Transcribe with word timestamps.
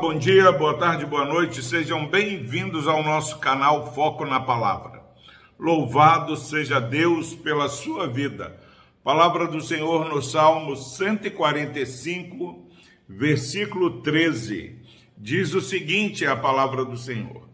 Bom 0.00 0.18
dia, 0.18 0.50
boa 0.50 0.76
tarde, 0.76 1.06
boa 1.06 1.24
noite, 1.24 1.62
sejam 1.62 2.06
bem-vindos 2.06 2.88
ao 2.88 3.02
nosso 3.02 3.38
canal 3.38 3.94
Foco 3.94 4.24
na 4.26 4.40
Palavra. 4.40 5.04
Louvado 5.58 6.36
seja 6.36 6.80
Deus 6.80 7.34
pela 7.34 7.68
sua 7.68 8.08
vida. 8.08 8.58
Palavra 9.04 9.46
do 9.46 9.60
Senhor 9.60 10.08
no 10.08 10.20
Salmo 10.20 10.74
145, 10.74 12.68
versículo 13.08 14.02
13. 14.02 14.80
Diz 15.16 15.54
o 15.54 15.60
seguinte: 15.60 16.26
a 16.26 16.36
palavra 16.36 16.84
do 16.84 16.96
Senhor: 16.96 17.48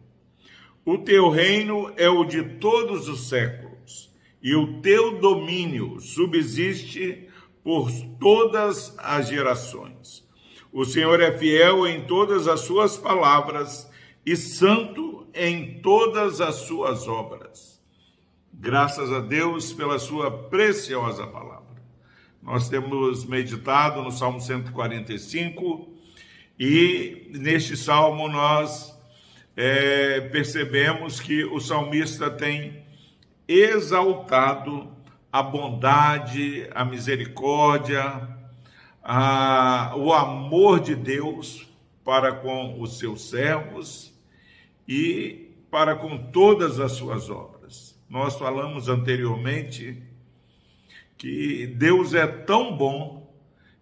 O 0.84 0.96
teu 0.98 1.28
reino 1.28 1.92
é 1.96 2.08
o 2.08 2.24
de 2.24 2.42
todos 2.42 3.06
os 3.08 3.28
séculos, 3.28 4.10
e 4.42 4.54
o 4.54 4.80
teu 4.80 5.20
domínio 5.20 6.00
subsiste 6.00 7.28
por 7.62 7.92
todas 8.18 8.94
as 8.98 9.28
gerações. 9.28 10.29
O 10.72 10.84
Senhor 10.84 11.20
é 11.20 11.36
fiel 11.36 11.86
em 11.86 12.02
todas 12.02 12.46
as 12.46 12.60
suas 12.60 12.96
palavras 12.96 13.90
e 14.24 14.36
santo 14.36 15.26
em 15.34 15.80
todas 15.80 16.40
as 16.40 16.56
suas 16.56 17.08
obras. 17.08 17.80
Graças 18.52 19.12
a 19.12 19.20
Deus 19.20 19.72
pela 19.72 19.98
sua 19.98 20.30
preciosa 20.30 21.26
palavra. 21.26 21.60
Nós 22.40 22.68
temos 22.68 23.24
meditado 23.24 24.00
no 24.02 24.12
Salmo 24.12 24.40
145 24.40 25.88
e 26.58 27.30
neste 27.30 27.76
salmo 27.76 28.28
nós 28.28 28.96
é, 29.56 30.20
percebemos 30.20 31.18
que 31.18 31.44
o 31.44 31.58
salmista 31.58 32.30
tem 32.30 32.84
exaltado 33.48 34.88
a 35.32 35.42
bondade, 35.42 36.68
a 36.74 36.84
misericórdia, 36.84 38.39
o 39.96 40.12
amor 40.12 40.80
de 40.80 40.94
Deus 40.94 41.66
para 42.04 42.32
com 42.32 42.80
os 42.80 42.98
seus 42.98 43.28
servos 43.28 44.12
e 44.86 45.50
para 45.70 45.96
com 45.96 46.16
todas 46.30 46.78
as 46.78 46.92
suas 46.92 47.28
obras. 47.28 47.98
Nós 48.08 48.36
falamos 48.36 48.88
anteriormente 48.88 50.02
que 51.16 51.66
Deus 51.66 52.14
é 52.14 52.26
tão 52.26 52.76
bom 52.76 53.20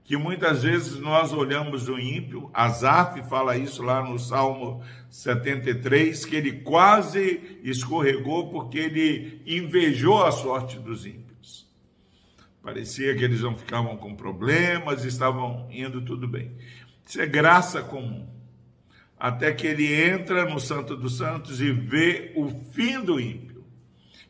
que 0.05 0.17
muitas 0.17 0.63
vezes 0.63 0.99
nós 0.99 1.35
olhamos 1.35 1.87
o 1.87 1.99
ímpio, 1.99 2.51
Asaf 2.55 3.23
fala 3.29 3.59
isso 3.59 3.83
lá 3.83 4.03
no 4.03 4.19
Salmo 4.19 4.83
73, 5.11 6.25
que 6.25 6.35
ele 6.35 6.53
quase 6.61 7.59
escorregou 7.63 8.49
porque 8.49 8.79
ele 8.79 9.43
invejou 9.47 10.25
a 10.25 10.33
sorte 10.33 10.79
dos 10.79 11.05
ímpios. 11.05 11.28
Parecia 12.63 13.15
que 13.17 13.25
eles 13.25 13.41
não 13.41 13.57
ficavam 13.57 13.97
com 13.97 14.15
problemas, 14.15 15.05
estavam 15.05 15.69
indo 15.71 16.03
tudo 16.03 16.27
bem. 16.29 16.53
Isso 17.07 17.21
é 17.21 17.27
graça 17.27 17.83
comum. 17.83 18.29
Até 19.19 19.53
que 19.53 19.67
ele 19.67 19.93
entra 19.93 20.45
no 20.45 20.61
Santo 20.61 20.97
dos 20.97 21.17
Santos 21.17 21.61
e 21.61 21.73
vê 21.73 22.33
o 22.37 22.49
fim 22.73 23.01
do 23.01 23.19
ímpio. 23.19 23.65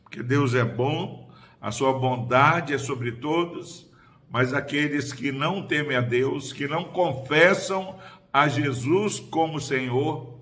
Porque 0.02 0.22
Deus 0.22 0.54
é 0.54 0.64
bom, 0.64 1.30
a 1.60 1.70
sua 1.70 1.92
bondade 1.92 2.72
é 2.72 2.78
sobre 2.78 3.12
todos, 3.12 3.90
mas 4.30 4.54
aqueles 4.54 5.12
que 5.12 5.32
não 5.32 5.66
temem 5.66 5.96
a 5.96 6.00
Deus, 6.00 6.52
que 6.52 6.66
não 6.66 6.84
confessam 6.84 7.98
a 8.32 8.46
Jesus 8.48 9.18
como 9.18 9.60
Senhor, 9.60 10.38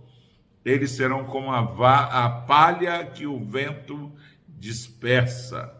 eles 0.65 0.91
serão 0.91 1.25
como 1.25 1.51
a, 1.51 2.25
a 2.25 2.29
palha 2.29 3.05
que 3.07 3.27
o 3.27 3.45
vento 3.45 4.13
dispersa. 4.49 5.73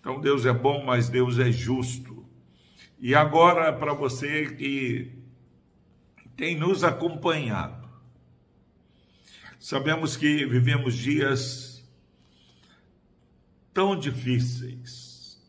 Então 0.00 0.20
Deus 0.20 0.46
é 0.46 0.52
bom, 0.52 0.84
mas 0.84 1.08
Deus 1.08 1.38
é 1.38 1.50
justo. 1.50 2.26
E 2.98 3.14
agora, 3.14 3.72
para 3.72 3.92
você 3.92 4.46
que 4.54 5.12
tem 6.36 6.56
nos 6.56 6.84
acompanhado, 6.84 7.88
sabemos 9.58 10.16
que 10.16 10.44
vivemos 10.46 10.96
dias 10.96 11.88
tão 13.72 13.96
difíceis. 13.96 15.40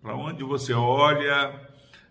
Para 0.00 0.16
onde 0.16 0.44
você 0.44 0.72
olha, 0.72 1.68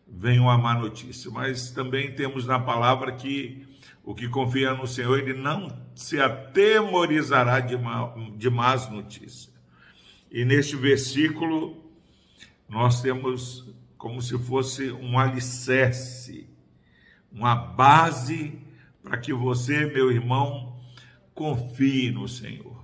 vem 0.07 0.39
uma 0.39 0.57
má 0.57 0.73
notícia, 0.73 1.31
mas 1.31 1.71
também 1.71 2.13
temos 2.13 2.45
na 2.45 2.59
palavra 2.59 3.13
que 3.13 3.67
o 4.03 4.15
que 4.15 4.27
confia 4.27 4.73
no 4.73 4.87
Senhor, 4.87 5.19
ele 5.19 5.33
não 5.33 5.67
se 5.95 6.19
atemorizará 6.19 7.59
de, 7.59 7.77
má, 7.77 8.13
de 8.35 8.49
más 8.49 8.89
notícias. 8.89 9.48
E 10.31 10.45
neste 10.45 10.75
versículo, 10.75 11.83
nós 12.67 13.01
temos 13.01 13.73
como 13.97 14.21
se 14.21 14.37
fosse 14.37 14.91
um 14.91 15.17
alicerce, 15.17 16.47
uma 17.31 17.55
base 17.55 18.59
para 19.01 19.17
que 19.17 19.33
você, 19.33 19.85
meu 19.85 20.11
irmão, 20.11 20.79
confie 21.33 22.11
no 22.11 22.27
Senhor. 22.27 22.79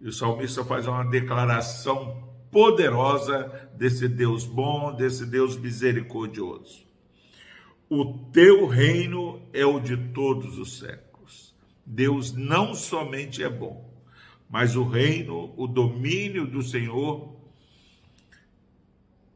E 0.00 0.08
o 0.08 0.12
salmista 0.12 0.64
faz 0.64 0.86
uma 0.86 1.04
declaração 1.04 2.30
poderosa 2.50 3.70
desse 3.76 4.08
Deus 4.08 4.44
bom, 4.46 4.94
desse 4.94 5.26
Deus 5.26 5.56
misericordioso. 5.56 6.86
O 7.88 8.04
teu 8.32 8.66
reino 8.66 9.42
é 9.52 9.64
o 9.66 9.78
de 9.78 9.96
todos 10.12 10.58
os 10.58 10.78
séculos. 10.78 11.54
Deus 11.84 12.32
não 12.32 12.74
somente 12.74 13.42
é 13.42 13.48
bom, 13.48 13.89
mas 14.50 14.74
o 14.74 14.82
reino, 14.82 15.54
o 15.56 15.68
domínio 15.68 16.44
do 16.44 16.60
Senhor 16.60 17.36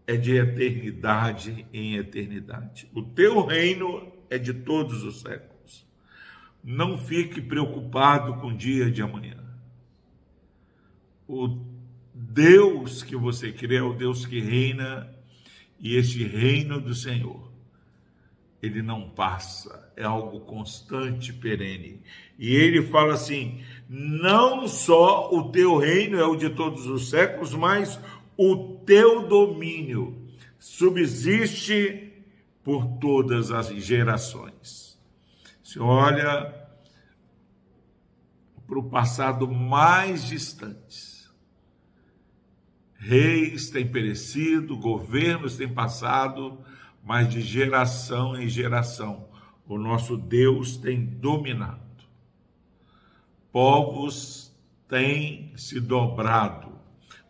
é 0.07 0.17
de 0.17 0.37
eternidade 0.37 1.65
em 1.73 1.95
eternidade. 1.95 2.89
O 2.93 3.01
teu 3.01 3.47
reino 3.47 4.13
é 4.29 4.37
de 4.37 4.53
todos 4.53 5.05
os 5.05 5.21
séculos. 5.21 5.87
Não 6.65 6.99
fique 6.99 7.41
preocupado 7.41 8.41
com 8.41 8.49
o 8.49 8.57
dia 8.57 8.91
de 8.91 9.03
amanhã. 9.03 9.39
O 11.29 11.65
Deus 12.13 13.05
que 13.05 13.15
você 13.15 13.53
crê 13.53 13.77
é 13.77 13.83
o 13.83 13.95
Deus 13.95 14.27
que 14.27 14.41
reina, 14.41 15.09
e 15.79 15.95
este 15.95 16.25
reino 16.25 16.81
do 16.81 16.95
Senhor, 16.95 17.53
ele 18.65 18.83
não 18.83 19.11
passa, 19.11 19.93
é 19.97 20.05
algo 20.05 20.41
constante, 20.41 21.33
perene. 21.33 22.01
E 22.39 22.55
ele 22.55 22.83
fala 22.83 23.15
assim: 23.15 23.63
não 23.89 24.67
só 24.67 25.31
o 25.33 25.51
teu 25.51 25.77
reino 25.77 26.19
é 26.19 26.25
o 26.25 26.37
de 26.37 26.51
todos 26.51 26.87
os 26.87 27.11
séculos, 27.11 27.55
mas 27.55 28.01
o 28.37 28.81
teu 28.87 29.29
domínio 29.29 30.27
subsiste 30.59 32.13
por 32.63 32.87
todas 32.99 33.51
as 33.51 33.69
gerações. 33.69 34.99
Se 35.63 35.79
olha 35.79 36.53
para 38.67 38.79
o 38.79 38.89
passado 38.89 39.47
mais 39.47 40.25
distante, 40.25 41.29
reis 42.97 43.69
têm 43.69 43.87
perecido, 43.87 44.77
governos 44.79 45.57
têm 45.57 45.69
passado, 45.69 46.59
mas 47.05 47.29
de 47.29 47.41
geração 47.41 48.41
em 48.41 48.49
geração 48.49 49.29
o 49.67 49.79
nosso 49.79 50.17
Deus 50.17 50.77
tem 50.77 51.05
dominado 51.05 51.85
povos 53.55 54.53
têm 54.89 55.53
se 55.57 55.81
dobrado. 55.81 56.73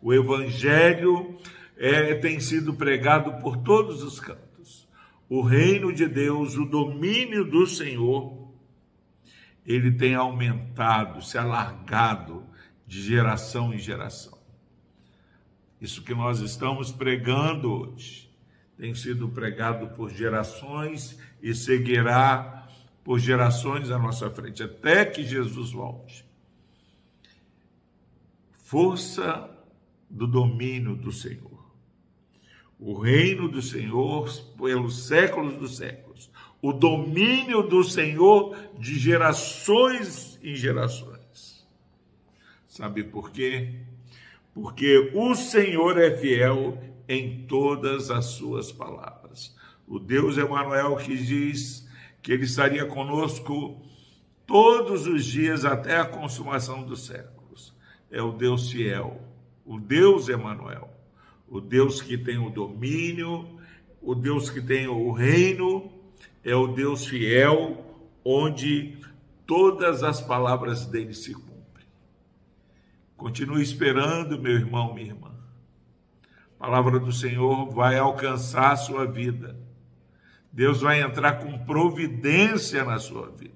O 0.01 0.11
evangelho 0.11 1.37
é, 1.77 2.15
tem 2.15 2.39
sido 2.39 2.73
pregado 2.73 3.39
por 3.43 3.57
todos 3.57 4.01
os 4.01 4.19
cantos. 4.19 4.87
O 5.29 5.43
reino 5.43 5.93
de 5.93 6.07
Deus, 6.07 6.55
o 6.55 6.65
domínio 6.65 7.45
do 7.45 7.67
Senhor, 7.67 8.51
ele 9.63 9.91
tem 9.91 10.15
aumentado, 10.15 11.23
se 11.23 11.37
alargado 11.37 12.43
de 12.87 13.03
geração 13.03 13.71
em 13.71 13.77
geração. 13.77 14.35
Isso 15.79 16.03
que 16.03 16.15
nós 16.15 16.39
estamos 16.39 16.91
pregando 16.91 17.71
hoje 17.71 18.31
tem 18.77 18.93
sido 18.93 19.29
pregado 19.29 19.87
por 19.95 20.09
gerações 20.09 21.17
e 21.41 21.53
seguirá 21.53 22.67
por 23.03 23.19
gerações 23.19 23.91
à 23.91 23.99
nossa 23.99 24.29
frente, 24.29 24.63
até 24.63 25.05
que 25.05 25.23
Jesus 25.23 25.71
volte. 25.71 26.25
Força 28.51 29.49
do 30.09 30.25
domínio 30.25 30.95
do 30.95 31.11
Senhor. 31.11 31.63
O 32.79 32.99
reino 32.99 33.47
do 33.47 33.61
Senhor 33.61 34.29
pelos 34.57 35.07
séculos 35.07 35.57
dos 35.57 35.77
séculos. 35.77 36.29
O 36.61 36.73
domínio 36.73 37.63
do 37.63 37.83
Senhor 37.83 38.57
de 38.77 38.97
gerações 38.97 40.39
em 40.43 40.55
gerações. 40.55 41.65
Sabe 42.67 43.03
por 43.03 43.31
quê? 43.31 43.81
Porque 44.53 45.11
o 45.13 45.35
Senhor 45.35 45.97
é 45.97 46.17
fiel 46.17 46.77
em 47.07 47.45
todas 47.45 48.09
as 48.09 48.25
suas 48.25 48.71
palavras. 48.71 49.55
O 49.87 49.99
Deus 49.99 50.37
Emanuel 50.37 50.95
que 50.97 51.15
diz 51.15 51.87
que 52.21 52.31
ele 52.31 52.45
estaria 52.45 52.85
conosco 52.85 53.81
todos 54.47 55.05
os 55.05 55.25
dias 55.25 55.65
até 55.65 55.97
a 55.97 56.05
consumação 56.05 56.83
dos 56.83 57.05
séculos. 57.05 57.73
É 58.09 58.21
o 58.21 58.31
Deus 58.31 58.71
fiel, 58.71 59.21
o 59.65 59.79
Deus 59.79 60.29
Emanuel, 60.29 60.89
o 61.47 61.59
Deus 61.59 62.01
que 62.01 62.17
tem 62.17 62.37
o 62.37 62.49
domínio, 62.49 63.59
o 64.01 64.15
Deus 64.15 64.49
que 64.49 64.61
tem 64.61 64.87
o 64.87 65.11
reino, 65.11 65.91
é 66.43 66.55
o 66.55 66.67
Deus 66.67 67.05
fiel, 67.05 67.83
onde 68.23 68.97
todas 69.45 70.03
as 70.03 70.21
palavras 70.21 70.85
dele 70.85 71.13
se 71.13 71.33
cumprem. 71.33 71.87
Continue 73.17 73.61
esperando, 73.61 74.39
meu 74.39 74.53
irmão, 74.53 74.93
minha 74.93 75.07
irmã. 75.07 75.34
A 76.59 76.65
palavra 76.65 76.99
do 76.99 77.11
Senhor 77.11 77.69
vai 77.69 77.97
alcançar 77.97 78.71
a 78.71 78.77
sua 78.77 79.05
vida. 79.05 79.55
Deus 80.51 80.81
vai 80.81 81.01
entrar 81.01 81.33
com 81.33 81.65
providência 81.65 82.83
na 82.83 82.97
sua 82.97 83.29
vida. 83.29 83.53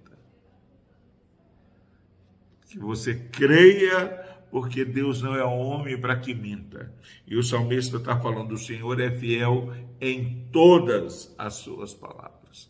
Que 2.67 2.77
você 2.77 3.15
creia 3.15 4.19
porque 4.51 4.83
Deus 4.83 5.21
não 5.21 5.35
é 5.35 5.43
homem 5.43 5.99
para 5.99 6.15
que 6.15 6.33
minta. 6.33 6.91
E 7.25 7.37
o 7.37 7.43
salmista 7.43 7.97
está 7.97 8.19
falando: 8.19 8.53
o 8.53 8.57
Senhor 8.57 8.99
é 8.99 9.11
fiel 9.11 9.73
em 10.01 10.45
todas 10.51 11.33
as 11.37 11.55
suas 11.55 11.93
palavras. 11.93 12.69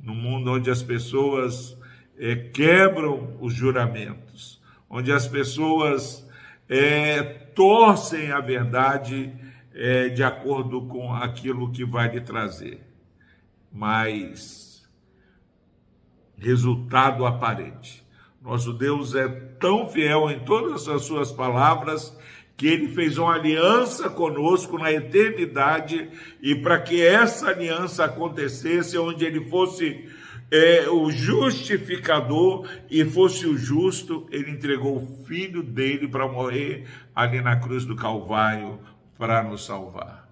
No 0.00 0.14
mundo 0.14 0.52
onde 0.52 0.70
as 0.70 0.82
pessoas 0.82 1.76
é, 2.18 2.36
quebram 2.36 3.36
os 3.40 3.52
juramentos, 3.52 4.60
onde 4.88 5.10
as 5.10 5.26
pessoas 5.26 6.26
é, 6.68 7.22
torcem 7.22 8.30
a 8.30 8.40
verdade 8.40 9.32
é, 9.76 10.08
de 10.08 10.22
acordo 10.22 10.80
com 10.86 11.12
aquilo 11.12 11.70
que 11.70 11.84
vai 11.84 12.10
lhe 12.10 12.20
trazer, 12.22 12.80
mas 13.70 14.88
resultado 16.38 17.26
aparente. 17.26 18.02
Nosso 18.42 18.72
Deus 18.72 19.14
é 19.14 19.28
tão 19.60 19.86
fiel 19.86 20.30
em 20.30 20.40
todas 20.40 20.88
as 20.88 21.02
suas 21.02 21.30
palavras 21.30 22.16
que 22.56 22.66
ele 22.66 22.88
fez 22.88 23.18
uma 23.18 23.34
aliança 23.34 24.08
conosco 24.08 24.78
na 24.78 24.90
eternidade 24.90 26.08
e 26.40 26.54
para 26.54 26.80
que 26.80 27.02
essa 27.04 27.48
aliança 27.48 28.04
acontecesse, 28.04 28.96
onde 28.96 29.26
ele 29.26 29.44
fosse 29.50 30.08
é, 30.50 30.88
o 30.88 31.10
justificador 31.10 32.66
e 32.90 33.04
fosse 33.04 33.46
o 33.46 33.58
justo, 33.58 34.26
ele 34.30 34.52
entregou 34.52 34.96
o 34.96 35.24
filho 35.26 35.62
dele 35.62 36.08
para 36.08 36.26
morrer 36.26 36.86
ali 37.14 37.42
na 37.42 37.56
cruz 37.56 37.84
do 37.84 37.94
Calvário 37.94 38.78
para 39.18 39.42
nos 39.42 39.64
salvar. 39.64 40.28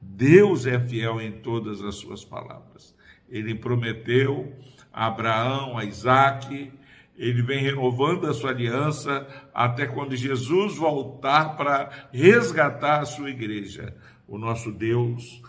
Deus 0.00 0.66
é 0.66 0.78
fiel 0.80 1.20
em 1.20 1.32
todas 1.32 1.82
as 1.82 1.96
suas 1.96 2.24
palavras. 2.24 2.94
Ele 3.28 3.54
prometeu 3.54 4.52
a 4.92 5.06
Abraão, 5.06 5.78
a 5.78 5.84
Isaac, 5.84 6.72
ele 7.16 7.42
vem 7.42 7.62
renovando 7.62 8.26
a 8.26 8.34
sua 8.34 8.50
aliança 8.50 9.26
até 9.54 9.86
quando 9.86 10.16
Jesus 10.16 10.76
voltar 10.76 11.56
para 11.56 12.08
resgatar 12.12 13.00
a 13.00 13.06
sua 13.06 13.30
igreja. 13.30 13.94
O 14.26 14.38
nosso 14.38 14.72
Deus 14.72 15.42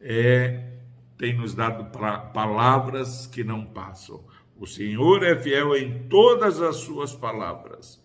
é 0.00 0.72
tem 1.18 1.34
nos 1.34 1.54
dado 1.54 1.90
palavras 2.32 3.26
que 3.26 3.42
não 3.42 3.64
passam. 3.64 4.22
O 4.58 4.66
Senhor 4.66 5.22
é 5.22 5.34
fiel 5.34 5.74
em 5.74 6.06
todas 6.08 6.60
as 6.60 6.76
suas 6.76 7.14
palavras 7.14 8.02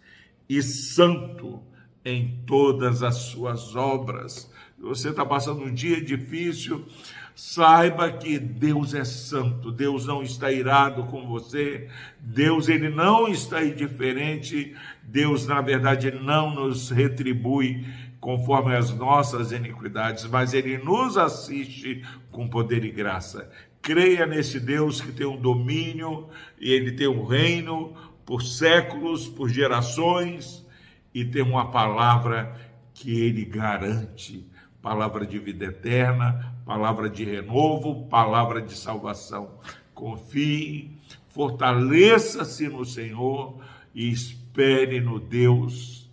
e 0.48 0.62
santo 0.62 1.62
em 2.04 2.40
todas 2.46 3.04
as 3.04 3.16
suas 3.16 3.76
obras. 3.76 4.52
Você 4.80 5.10
está 5.10 5.26
passando 5.26 5.64
um 5.64 5.74
dia 5.74 6.02
difícil, 6.02 6.86
Saiba 7.36 8.12
que 8.12 8.38
Deus 8.38 8.94
é 8.94 9.04
santo, 9.04 9.72
Deus 9.72 10.06
não 10.06 10.22
está 10.22 10.52
irado 10.52 11.06
com 11.06 11.28
você, 11.28 11.88
Deus 12.20 12.68
ele 12.68 12.90
não 12.90 13.28
está 13.28 13.64
indiferente, 13.64 14.76
Deus 15.02 15.48
na 15.48 15.62
verdade 15.62 16.12
não 16.12 16.54
nos 16.54 16.90
retribui 16.90 17.86
conforme 18.20 18.76
as 18.76 18.92
nossas 18.94 19.52
iniquidades, 19.52 20.26
mas 20.26 20.54
ele 20.54 20.78
nos 20.78 21.18
assiste 21.18 22.04
com 22.32 22.48
poder 22.48 22.84
e 22.84 22.92
graça. 22.92 23.50
Creia 23.82 24.28
nesse 24.28 24.60
Deus 24.60 25.02
que 25.02 25.12
tem 25.12 25.26
um 25.26 25.42
domínio 25.42 26.30
e 26.60 26.72
ele 26.72 26.92
tem 26.92 27.08
um 27.08 27.26
reino 27.26 27.96
por 28.26 28.44
séculos, 28.44 29.28
por 29.28 29.50
gerações 29.50 30.64
e 31.14 31.26
tem 31.26 31.42
uma 31.42 31.72
palavra 31.72 32.56
que 32.94 33.22
ele 33.22 33.46
garante 33.46 34.50
palavra 34.82 35.26
de 35.26 35.38
vida 35.38 35.66
eterna, 35.66 36.56
palavra 36.66 37.10
de 37.10 37.24
renovo, 37.24 38.08
palavra 38.08 38.62
de 38.62 38.76
salvação. 38.76 39.60
Confie, 39.94 40.98
fortaleça-se 41.30 42.68
no 42.68 42.84
Senhor 42.84 43.64
e 43.94 44.10
espere 44.10 45.00
no 45.00 45.20
Deus 45.20 46.10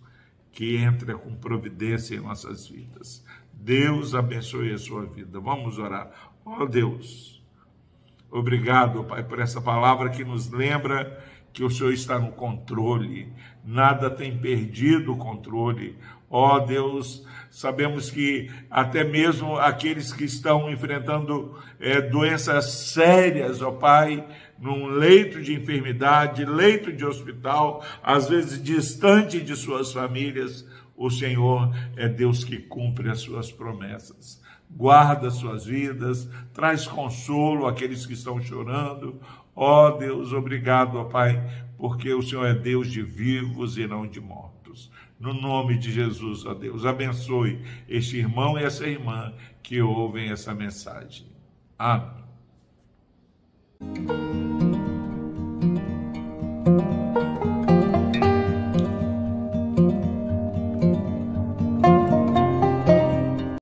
que 0.51 0.75
entra 0.77 1.15
com 1.15 1.33
providência 1.35 2.15
em 2.15 2.19
nossas 2.19 2.67
vidas. 2.67 3.25
Deus 3.51 4.13
abençoe 4.13 4.71
a 4.71 4.77
sua 4.77 5.05
vida. 5.05 5.39
Vamos 5.39 5.77
orar. 5.79 6.11
Ó 6.45 6.63
oh, 6.63 6.65
Deus, 6.65 7.43
obrigado, 8.29 9.03
Pai, 9.03 9.23
por 9.23 9.39
essa 9.39 9.61
palavra 9.61 10.09
que 10.09 10.23
nos 10.23 10.49
lembra 10.49 11.23
que 11.53 11.63
o 11.63 11.69
Senhor 11.69 11.93
está 11.93 12.19
no 12.19 12.31
controle, 12.31 13.31
nada 13.63 14.09
tem 14.09 14.37
perdido 14.37 15.13
o 15.13 15.17
controle. 15.17 15.97
Ó 16.29 16.55
oh, 16.55 16.59
Deus, 16.59 17.25
sabemos 17.49 18.11
que 18.11 18.51
até 18.69 19.03
mesmo 19.03 19.57
aqueles 19.57 20.13
que 20.13 20.23
estão 20.23 20.71
enfrentando 20.71 21.55
é, 21.79 21.99
doenças 22.01 22.71
sérias, 22.91 23.61
ó 23.61 23.69
oh, 23.69 23.73
Pai, 23.73 24.23
num 24.59 24.87
leito 24.87 25.41
de 25.41 25.53
enfermidade, 25.53 26.45
leito 26.45 26.91
de 26.91 27.05
hospital, 27.05 27.83
às 28.03 28.29
vezes 28.29 28.61
distante 28.61 29.39
de 29.39 29.55
suas 29.55 29.91
famílias, 29.91 30.67
o 30.95 31.09
Senhor 31.09 31.73
é 31.95 32.09
Deus 32.09 32.43
que 32.43 32.57
cumpre 32.57 33.09
as 33.09 33.21
suas 33.21 33.51
promessas. 33.51 34.41
Guarda 34.69 35.31
suas 35.31 35.65
vidas, 35.65 36.29
traz 36.53 36.85
consolo 36.85 37.65
àqueles 37.65 38.05
que 38.05 38.13
estão 38.13 38.39
chorando. 38.41 39.19
Ó 39.55 39.87
oh, 39.87 39.91
Deus, 39.97 40.33
obrigado, 40.33 40.97
ó 40.97 41.05
Pai, 41.05 41.41
porque 41.77 42.13
o 42.13 42.21
Senhor 42.21 42.45
é 42.45 42.53
Deus 42.53 42.91
de 42.91 43.01
vivos 43.01 43.77
e 43.77 43.87
não 43.87 44.07
de 44.07 44.19
mortos. 44.19 44.91
No 45.19 45.33
nome 45.33 45.77
de 45.77 45.91
Jesus, 45.91 46.45
ó 46.45 46.53
Deus, 46.53 46.85
abençoe 46.85 47.61
este 47.87 48.17
irmão 48.17 48.57
e 48.57 48.63
essa 48.63 48.87
irmã 48.87 49.33
que 49.61 49.81
ouvem 49.81 50.31
essa 50.31 50.53
mensagem. 50.53 51.27
Amém. 51.77 52.19